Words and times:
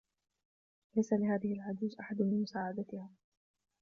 ليس 0.95 1.13
لهذه 1.13 1.53
العجوز 1.53 1.95
أحد 1.99 2.21
لمساعدتها. 2.21 3.09